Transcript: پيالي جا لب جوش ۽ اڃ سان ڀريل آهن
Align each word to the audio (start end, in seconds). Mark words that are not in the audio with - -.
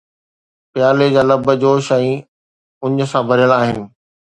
پيالي 0.71 1.07
جا 1.17 1.21
لب 1.31 1.47
جوش 1.65 1.87
۽ 1.97 2.09
اڃ 2.91 2.97
سان 3.13 3.23
ڀريل 3.31 3.51
آهن 3.61 3.79